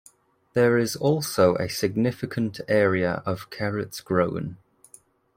[0.53, 4.57] There is also a significant area of carrots grown.